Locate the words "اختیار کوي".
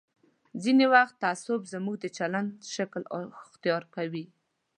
3.45-4.25